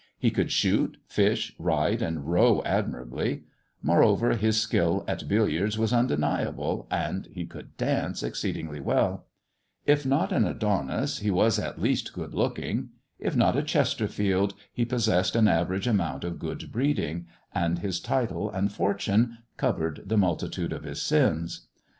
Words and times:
He 0.17 0.31
could 0.31 0.51
shoot, 0.51 0.97
fish, 1.05 1.55
ride, 1.59 2.01
and 2.01 2.25
row 2.25 2.63
admirably; 2.65 3.43
moreover, 3.83 4.31
his 4.35 4.59
skill 4.59 5.05
at 5.07 5.27
billiards 5.27 5.77
was 5.77 5.91
undeniable^' 5.93 6.87
and 6.89 7.27
he 7.27 7.45
could 7.45 7.77
dance 7.77 8.23
exceedingly 8.23 8.79
well. 8.79 9.27
If 9.85 10.03
not 10.03 10.31
an 10.31 10.43
Adonis, 10.43 11.19
he 11.19 11.29
was 11.29 11.59
at 11.59 11.79
least 11.79 12.13
good 12.13 12.33
looking. 12.33 12.89
If 13.19 13.35
not 13.35 13.55
a 13.55 13.61
Chesterfield, 13.61 14.55
he 14.73 14.85
pos 14.85 15.07
sessed 15.07 15.35
an 15.35 15.47
average 15.47 15.85
amount 15.85 16.23
of 16.23 16.39
good 16.39 16.71
breeding, 16.71 17.27
and 17.53 17.77
his 17.77 17.99
title 17.99 18.49
and 18.49 18.71
fortune 18.71 19.37
covered 19.55 20.01
the 20.09 20.17
multitude 20.17 20.73
of 20.73 20.81
his 20.81 20.99
sins. 20.99 21.67